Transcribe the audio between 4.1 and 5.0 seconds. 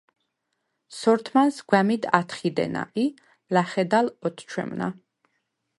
ოთჩვემნა.